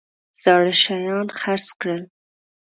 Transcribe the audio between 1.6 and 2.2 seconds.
کړل.